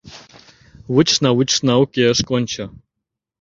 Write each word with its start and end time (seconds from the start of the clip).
Вучышна, 0.93 1.29
вучышна— 1.37 1.73
уке, 1.83 2.03
ыш 2.13 2.19
кончо. 2.29 2.65